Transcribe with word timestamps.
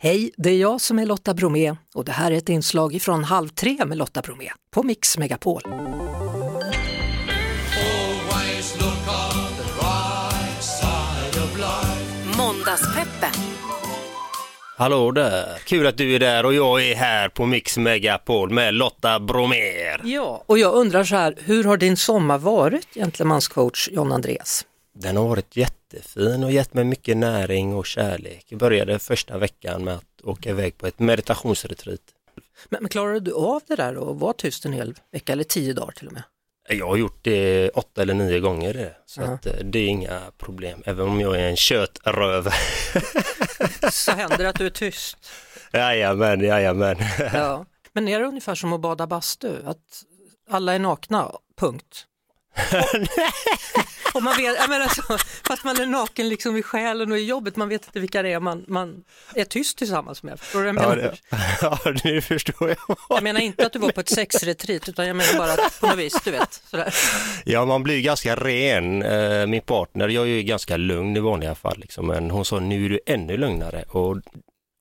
Hej, 0.00 0.30
det 0.36 0.50
är 0.50 0.56
jag 0.56 0.80
som 0.80 0.98
är 0.98 1.06
Lotta 1.06 1.34
Bromé 1.34 1.76
och 1.94 2.04
det 2.04 2.12
här 2.12 2.30
är 2.30 2.36
ett 2.36 2.48
inslag 2.48 2.98
från 3.02 3.24
Halv 3.24 3.48
tre 3.48 3.84
med 3.86 3.98
Lotta 3.98 4.20
Bromé 4.20 4.48
på 4.70 4.82
Mix 4.82 5.18
Megapol. 5.18 5.62
Måndagspeppen. 12.36 13.30
Hallå 14.76 15.10
där, 15.10 15.58
kul 15.64 15.86
att 15.86 15.96
du 15.96 16.14
är 16.14 16.18
där 16.18 16.46
och 16.46 16.54
jag 16.54 16.82
är 16.82 16.94
här 16.94 17.28
på 17.28 17.46
Mix 17.46 17.78
Megapol 17.78 18.50
med 18.50 18.74
Lotta 18.74 19.20
Bromer. 19.20 20.00
Ja, 20.04 20.44
och 20.46 20.58
jag 20.58 20.74
undrar 20.74 21.04
så 21.04 21.16
här, 21.16 21.34
hur 21.38 21.64
har 21.64 21.76
din 21.76 21.96
sommar 21.96 22.38
varit, 22.38 22.94
gentlemanscoach 22.94 23.88
John 23.92 24.12
Andreas? 24.12 24.64
Den 24.94 25.16
har 25.16 25.28
varit 25.28 25.56
jättefin 25.92 26.44
och 26.44 26.52
gett 26.52 26.74
mig 26.74 26.84
mycket 26.84 27.16
näring 27.16 27.74
och 27.74 27.86
kärlek. 27.86 28.46
Jag 28.48 28.58
började 28.58 28.98
första 28.98 29.38
veckan 29.38 29.84
med 29.84 29.94
att 29.94 30.22
åka 30.22 30.50
iväg 30.50 30.78
på 30.78 30.86
ett 30.86 30.98
meditationsretreat. 30.98 32.00
Men, 32.68 32.82
men 32.82 32.88
klarade 32.88 33.20
du 33.20 33.32
av 33.32 33.62
det 33.66 33.76
där 33.76 33.96
och 33.96 34.20
vara 34.20 34.32
tyst 34.32 34.64
en 34.64 34.72
hel 34.72 34.94
vecka 35.12 35.32
eller 35.32 35.44
tio 35.44 35.72
dagar 35.72 35.92
till 35.92 36.06
och 36.06 36.12
med? 36.12 36.22
Jag 36.68 36.86
har 36.86 36.96
gjort 36.96 37.18
det 37.22 37.70
åtta 37.70 38.02
eller 38.02 38.14
nio 38.14 38.40
gånger 38.40 38.74
det, 38.74 38.96
så 39.06 39.22
att 39.22 39.46
eh, 39.46 39.52
det 39.64 39.78
är 39.78 39.86
inga 39.86 40.20
problem, 40.38 40.82
även 40.86 41.08
om 41.08 41.20
jag 41.20 41.40
är 41.40 41.48
en 41.48 41.56
kötröv. 41.56 42.48
Så 43.90 44.12
händer 44.12 44.38
det 44.38 44.48
att 44.48 44.58
du 44.58 44.66
är 44.66 44.70
tyst. 44.70 45.16
jajamän, 45.72 46.40
jajamän. 46.40 46.96
Ja. 47.32 47.66
Men 47.92 48.08
är 48.08 48.20
det 48.20 48.26
ungefär 48.26 48.54
som 48.54 48.72
att 48.72 48.80
bada 48.80 49.06
bastu? 49.06 49.52
Att 49.64 50.04
alla 50.50 50.74
är 50.74 50.78
nakna, 50.78 51.32
punkt? 51.56 52.06
Och 54.18 54.24
man 54.24 54.36
vet, 54.36 54.56
jag 54.56 54.68
menar 54.70 54.88
så, 54.88 55.02
fast 55.48 55.64
man 55.64 55.80
är 55.80 55.86
naken 55.86 56.28
liksom 56.28 56.56
i 56.56 56.62
själen 56.62 57.12
och 57.12 57.18
i 57.18 57.24
jobbet, 57.24 57.56
man 57.56 57.68
vet 57.68 57.86
inte 57.86 58.00
vilka 58.00 58.22
det 58.22 58.32
är 58.32 58.40
man, 58.40 58.64
man 58.68 59.04
är 59.34 59.44
tyst 59.44 59.78
tillsammans 59.78 60.22
med. 60.22 60.40
Förstår 60.40 60.62
du 60.62 60.72
vad 60.72 60.74
jag 60.84 60.84
Ja, 60.84 60.96
menar? 60.96 61.18
det, 61.30 61.38
ja, 61.62 61.78
nu 62.04 62.20
förstår 62.20 62.68
jag. 62.68 62.96
Jag 63.08 63.22
menar 63.22 63.40
inte 63.40 63.66
att 63.66 63.72
du 63.72 63.78
var 63.78 63.90
på 63.90 64.00
ett 64.00 64.08
sexretreat 64.08 64.88
utan 64.88 65.06
jag 65.06 65.16
menar 65.16 65.38
bara 65.38 65.52
att 65.52 65.80
på 65.80 65.86
något 65.86 65.98
vis, 65.98 66.20
du 66.24 66.30
vet. 66.30 66.62
Sådär. 66.70 66.94
Ja, 67.44 67.64
man 67.64 67.82
blir 67.82 68.00
ganska 68.02 68.36
ren. 68.36 69.02
Eh, 69.02 69.46
Min 69.46 69.60
partner, 69.62 70.08
jag 70.08 70.22
är 70.24 70.28
ju 70.28 70.42
ganska 70.42 70.76
lugn 70.76 71.16
i 71.16 71.20
vanliga 71.20 71.54
fall, 71.54 71.78
liksom, 71.78 72.06
men 72.06 72.30
hon 72.30 72.44
sa 72.44 72.60
nu 72.60 72.84
är 72.84 72.88
du 72.88 73.00
ännu 73.06 73.36
lugnare. 73.36 73.82
Och 73.88 74.16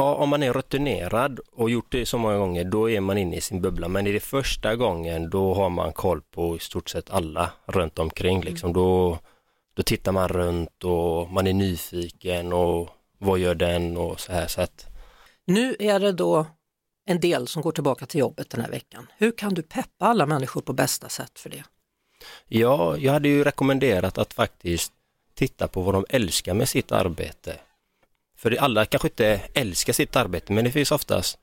ja, 0.00 0.14
om 0.14 0.28
man 0.28 0.42
är 0.42 0.52
rutinerad 0.52 1.40
och 1.52 1.70
gjort 1.70 1.92
det 1.92 2.06
så 2.06 2.18
många 2.18 2.36
gånger, 2.36 2.64
då 2.64 2.90
är 2.90 3.00
man 3.00 3.18
inne 3.18 3.36
i 3.36 3.40
sin 3.40 3.60
bubbla. 3.60 3.88
Men 3.88 4.06
är 4.06 4.12
det 4.12 4.20
första 4.20 4.76
gången, 4.76 5.30
då 5.30 5.54
har 5.54 5.70
man 5.70 5.92
koll 5.92 6.22
på 6.22 6.56
i 6.56 6.58
stort 6.58 6.88
sett 6.88 7.10
alla 7.10 7.50
runt 7.66 7.98
omkring. 7.98 8.40
Liksom. 8.40 8.72
Då, 8.72 9.18
då 9.74 9.82
tittar 9.82 10.12
man 10.12 10.28
runt 10.28 10.84
och 10.84 11.30
man 11.30 11.46
är 11.46 11.52
nyfiken 11.52 12.52
och 12.52 12.88
vad 13.18 13.38
gör 13.38 13.54
den 13.54 13.96
och 13.96 14.20
så 14.20 14.32
här. 14.32 14.46
Så 14.46 14.60
att, 14.60 14.86
Nu 15.46 15.76
är 15.78 16.00
det 16.00 16.12
då 16.12 16.46
en 17.06 17.20
del 17.20 17.46
som 17.46 17.62
går 17.62 17.72
tillbaka 17.72 18.06
till 18.06 18.20
jobbet 18.20 18.50
den 18.50 18.60
här 18.60 18.70
veckan. 18.70 19.06
Hur 19.18 19.32
kan 19.32 19.54
du 19.54 19.62
peppa 19.62 20.06
alla 20.06 20.26
människor 20.26 20.60
på 20.60 20.72
bästa 20.72 21.08
sätt 21.08 21.38
för 21.38 21.50
det? 21.50 21.64
Ja, 22.48 22.96
jag 22.96 23.12
hade 23.12 23.28
ju 23.28 23.44
rekommenderat 23.44 24.18
att 24.18 24.34
faktiskt 24.34 24.92
titta 25.34 25.68
på 25.68 25.82
vad 25.82 25.94
de 25.94 26.04
älskar 26.08 26.54
med 26.54 26.68
sitt 26.68 26.92
arbete. 26.92 27.56
För 28.42 28.56
alla 28.62 28.84
kanske 28.86 29.08
inte 29.08 29.40
älskar 29.54 29.92
sitt 29.92 30.16
arbete, 30.16 30.52
men 30.52 30.64
det 30.64 30.70
finns 30.70 30.92
oftast 30.92 31.38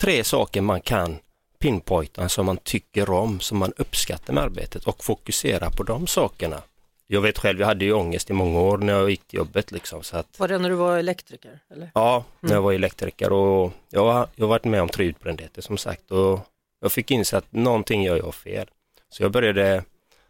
tre 0.00 0.24
saker 0.24 0.60
man 0.60 0.80
kan 0.80 1.16
pinpointa 1.58 2.28
som 2.28 2.46
man 2.46 2.56
tycker 2.56 3.10
om, 3.10 3.40
som 3.40 3.58
man 3.58 3.72
uppskattar 3.76 4.32
med 4.32 4.42
arbetet 4.44 4.84
och 4.84 5.04
fokusera 5.04 5.70
på 5.70 5.82
de 5.82 6.06
sakerna. 6.06 6.62
Jag 7.06 7.20
vet 7.20 7.38
själv, 7.38 7.60
jag 7.60 7.66
hade 7.66 7.84
ju 7.84 7.92
ångest 7.92 8.30
i 8.30 8.32
många 8.32 8.60
år 8.60 8.78
när 8.78 8.92
jag 8.92 9.10
gick 9.10 9.26
till 9.28 9.36
jobbet 9.36 9.70
liksom, 9.72 10.02
så 10.02 10.16
att 10.16 10.38
Var 10.38 10.48
det 10.48 10.58
när 10.58 10.68
du 10.68 10.74
var 10.74 10.98
elektriker? 10.98 11.58
Eller? 11.70 11.90
Ja, 11.94 12.24
när 12.40 12.54
jag 12.54 12.62
var 12.62 12.72
elektriker 12.72 13.32
och 13.32 13.72
jag, 13.90 14.12
har- 14.12 14.28
jag 14.36 14.44
har 14.44 14.48
varit 14.48 14.64
med 14.64 14.82
om 14.82 14.88
tre 14.88 15.04
utbrändheter 15.06 15.62
som 15.62 15.78
sagt 15.78 16.10
och 16.10 16.40
jag 16.80 16.92
fick 16.92 17.10
inse 17.10 17.36
att 17.36 17.52
någonting 17.52 18.02
gör 18.02 18.16
jag 18.16 18.34
fel. 18.34 18.66
Så 19.08 19.22
jag 19.22 19.32
började 19.32 19.84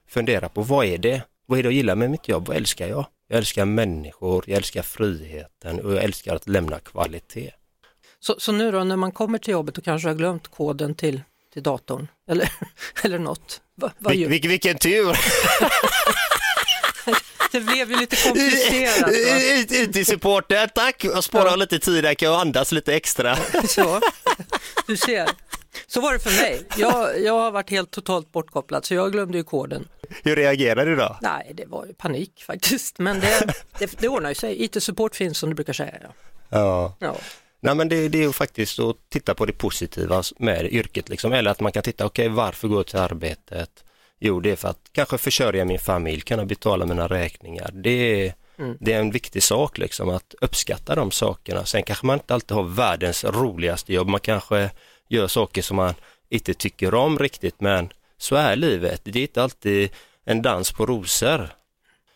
fundera 0.08 0.48
på 0.48 0.62
vad 0.62 0.86
är 0.86 0.98
det? 0.98 1.22
Vad 1.46 1.58
är 1.58 1.62
det 1.62 1.66
jag 1.66 1.72
gillar 1.74 1.94
med 1.94 2.10
mitt 2.10 2.28
jobb? 2.28 2.46
Vad 2.48 2.56
älskar 2.56 2.86
jag? 2.88 3.04
Jag 3.32 3.38
älskar 3.38 3.64
människor, 3.64 4.44
jag 4.46 4.56
älskar 4.56 4.82
friheten 4.82 5.80
och 5.80 5.92
jag 5.92 6.04
älskar 6.04 6.34
att 6.36 6.48
lämna 6.48 6.78
kvalitet. 6.78 7.50
Så, 8.20 8.34
så 8.38 8.52
nu 8.52 8.70
då 8.72 8.84
när 8.84 8.96
man 8.96 9.12
kommer 9.12 9.38
till 9.38 9.52
jobbet 9.52 9.78
och 9.78 9.84
kanske 9.84 10.08
har 10.08 10.14
glömt 10.14 10.48
koden 10.48 10.94
till, 10.94 11.20
till 11.52 11.62
datorn 11.62 12.08
eller, 12.30 12.52
eller 13.02 13.18
något. 13.18 13.60
Va, 13.76 13.90
vad 13.98 14.12
Vil, 14.12 14.20
gör? 14.22 14.28
vil, 14.28 14.48
vilken 14.48 14.78
tur! 14.78 15.18
Det 17.52 17.60
blev 17.60 17.90
ju 17.90 17.96
lite 17.96 18.16
komplicerat. 18.16 19.00
va? 19.00 19.08
IT-supporter, 19.76 20.66
tack! 20.66 21.04
Jag 21.04 21.24
sparar 21.24 21.46
Ja. 21.50 21.56
lite 21.56 21.78
tid 21.78 22.04
där, 22.04 22.14
kan 22.14 22.28
jag 22.32 22.40
andas 22.40 22.72
lite 22.72 22.94
extra? 22.94 23.36
Så, 23.68 24.00
du 24.86 24.96
ser. 24.96 25.28
Så 25.86 26.00
var 26.00 26.12
det 26.12 26.18
för 26.18 26.42
mig. 26.42 26.62
Jag, 26.76 27.20
jag 27.20 27.32
har 27.32 27.50
varit 27.50 27.70
helt 27.70 27.90
totalt 27.90 28.32
bortkopplad 28.32 28.84
så 28.84 28.94
jag 28.94 29.12
glömde 29.12 29.38
ju 29.38 29.44
koden. 29.44 29.88
Hur 30.22 30.36
reagerar 30.36 30.86
du 30.86 30.96
då? 30.96 31.16
Nej, 31.22 31.52
det 31.54 31.66
var 31.66 31.86
ju 31.86 31.94
panik 31.94 32.42
faktiskt. 32.46 32.98
Men 32.98 33.20
det, 33.20 33.54
det, 33.78 34.00
det 34.00 34.08
ordnar 34.08 34.28
ju 34.28 34.34
sig. 34.34 34.64
IT-support 34.64 35.14
finns 35.16 35.38
som 35.38 35.48
du 35.48 35.54
brukar 35.54 35.72
säga. 35.72 35.94
Ja. 36.02 36.08
Ja. 36.50 36.96
Ja. 36.98 37.16
Nej 37.60 37.74
men 37.74 37.88
det, 37.88 38.08
det 38.08 38.18
är 38.18 38.22
ju 38.22 38.32
faktiskt 38.32 38.78
att 38.78 38.96
titta 39.08 39.34
på 39.34 39.46
det 39.46 39.52
positiva 39.52 40.22
med 40.38 40.66
yrket 40.72 41.08
liksom, 41.08 41.32
eller 41.32 41.50
att 41.50 41.60
man 41.60 41.72
kan 41.72 41.82
titta, 41.82 42.06
okej 42.06 42.28
varför 42.28 42.68
går 42.68 42.78
jag 42.78 42.86
till 42.86 42.98
arbetet? 42.98 43.84
Jo 44.20 44.40
det 44.40 44.50
är 44.50 44.56
för 44.56 44.68
att 44.68 44.80
kanske 44.92 45.18
försörja 45.18 45.64
min 45.64 45.78
familj, 45.78 46.20
kunna 46.20 46.44
betala 46.44 46.86
mina 46.86 47.06
räkningar. 47.08 47.70
Det 47.72 48.26
är, 48.26 48.34
Mm. 48.58 48.76
det 48.80 48.92
är 48.92 49.00
en 49.00 49.10
viktig 49.10 49.42
sak 49.42 49.78
liksom 49.78 50.08
att 50.08 50.34
uppskatta 50.40 50.94
de 50.94 51.10
sakerna. 51.10 51.64
Sen 51.64 51.82
kanske 51.82 52.06
man 52.06 52.14
inte 52.18 52.34
alltid 52.34 52.56
har 52.56 52.62
världens 52.62 53.24
roligaste 53.24 53.92
jobb, 53.92 54.08
man 54.08 54.20
kanske 54.20 54.70
gör 55.08 55.26
saker 55.26 55.62
som 55.62 55.76
man 55.76 55.94
inte 56.28 56.54
tycker 56.54 56.94
om 56.94 57.18
riktigt 57.18 57.60
men 57.60 57.92
så 58.18 58.36
är 58.36 58.56
livet. 58.56 59.00
Det 59.04 59.18
är 59.18 59.22
inte 59.22 59.42
alltid 59.42 59.90
en 60.24 60.42
dans 60.42 60.72
på 60.72 60.86
rosor. 60.86 61.48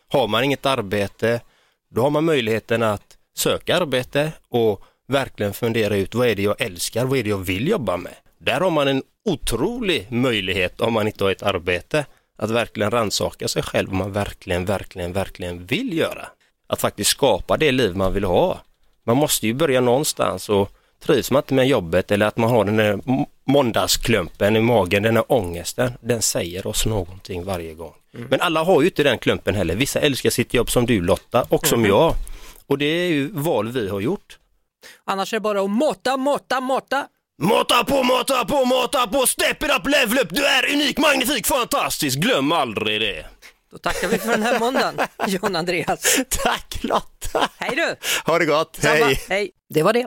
Har 0.09 0.29
man 0.29 0.45
inget 0.45 0.67
arbete, 0.67 1.41
då 1.89 2.03
har 2.03 2.11
man 2.11 2.25
möjligheten 2.25 2.83
att 2.83 3.17
söka 3.35 3.77
arbete 3.77 4.33
och 4.49 4.85
verkligen 5.09 5.55
fundera 5.55 5.97
ut 5.97 6.15
vad 6.15 6.29
är 6.29 6.35
det 6.35 6.43
jag 6.43 6.61
älskar, 6.61 7.05
vad 7.05 7.19
är 7.19 7.23
det 7.23 7.31
jag 7.31 7.39
vill 7.39 7.69
jobba 7.69 7.97
med. 7.97 8.15
Där 8.39 8.61
har 8.61 8.71
man 8.71 8.89
en 8.89 9.03
otrolig 9.25 10.07
möjlighet 10.11 10.81
om 10.81 10.93
man 10.93 11.07
inte 11.07 11.25
har 11.25 11.31
ett 11.31 11.43
arbete 11.43 12.07
att 12.37 12.51
verkligen 12.51 12.91
rannsaka 12.91 13.49
sig 13.49 13.63
själv 13.63 13.89
vad 13.89 13.99
man 13.99 14.13
verkligen, 14.13 14.65
verkligen, 14.65 15.13
verkligen 15.13 15.67
vill 15.67 15.99
göra. 15.99 16.27
Att 16.67 16.81
faktiskt 16.81 17.11
skapa 17.11 17.57
det 17.57 17.73
liv 17.73 17.97
man 17.97 18.13
vill 18.13 18.25
ha. 18.25 18.61
Man 19.05 19.17
måste 19.17 19.47
ju 19.47 19.55
börja 19.55 19.81
någonstans 19.81 20.49
och 20.49 20.71
trivs 21.05 21.31
man 21.31 21.43
inte 21.43 21.55
med 21.55 21.69
jobbet 21.69 22.11
eller 22.11 22.27
att 22.27 22.37
man 22.37 22.51
har 22.51 22.65
den 22.65 22.77
där 22.77 23.01
måndagsklumpen 23.45 24.57
i 24.57 24.61
magen, 24.61 25.03
den 25.03 25.17
här 25.17 25.33
ångesten, 25.33 25.93
den 26.01 26.23
säger 26.23 26.67
oss 26.67 26.87
någonting 26.87 27.45
varje 27.45 27.75
gång. 27.75 27.95
Men 28.13 28.41
alla 28.41 28.65
har 28.65 28.81
ju 28.81 28.87
inte 28.87 29.03
den 29.03 29.19
klumpen 29.19 29.55
heller. 29.55 29.75
Vissa 29.77 30.01
älskar 30.01 30.31
sitt 30.31 30.55
jobb 30.55 30.71
som 30.71 30.87
du 30.87 31.01
Lotta 31.01 31.47
och 31.49 31.67
som 31.67 31.85
jag. 31.85 32.15
Och 32.67 32.79
det 32.79 32.85
är 32.85 33.09
ju 33.09 33.29
val 33.33 33.73
vi 33.73 33.89
har 33.89 34.01
gjort. 34.01 34.39
Annars 35.05 35.33
är 35.33 35.37
det 35.37 35.41
bara 35.41 35.61
att 35.61 35.71
måtta, 35.71 36.17
måtta, 36.17 36.61
måtta. 36.61 37.07
Mata 37.43 37.85
på, 37.85 38.03
mata 38.03 38.45
på, 38.45 38.65
mata 38.65 39.07
på, 39.07 39.27
step 39.27 39.63
it 39.63 39.71
up, 39.71 39.87
level 39.87 40.19
up, 40.19 40.29
du 40.31 40.47
är 40.47 40.73
unik, 40.75 40.99
magnifik, 40.99 41.47
fantastisk, 41.47 42.19
glöm 42.19 42.53
aldrig 42.53 43.01
det. 43.01 43.27
Då 43.71 43.79
tackar 43.79 44.09
vi 44.09 44.19
för 44.19 44.31
den 44.31 44.43
här 44.43 44.59
måndagen, 44.59 44.95
John 45.27 45.57
Andreas. 45.57 46.17
Tack 46.29 46.79
Lotta! 46.83 47.51
Hej 47.59 47.77
du! 47.77 47.97
Ha 48.25 48.39
det 48.39 48.47
gott, 48.47 48.79
Samma. 48.81 48.95
hej! 48.95 49.21
Hej! 49.29 49.51
Det 49.69 49.83
var 49.83 49.93
det. 49.93 50.07